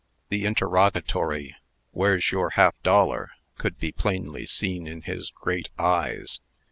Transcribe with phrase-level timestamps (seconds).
[0.29, 1.55] The interrogatory,
[1.91, 6.39] "Where's your half dollar?" could be plainly seen in his great eyes.